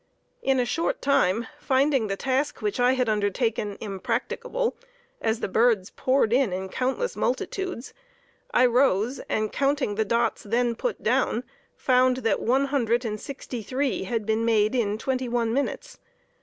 [0.41, 4.75] In a short time, finding the task which I had undertaken impracticable,
[5.21, 7.93] as the birds poured in in countless multitudes,
[8.49, 11.43] I rose, and counting the dots then put down,
[11.75, 15.99] found that one hundred and sixty three had been made in twenty one minutes.